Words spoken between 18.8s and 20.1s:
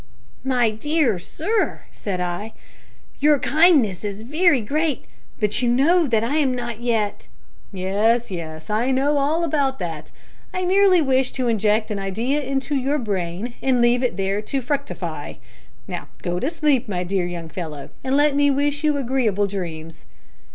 you agreeable dreams."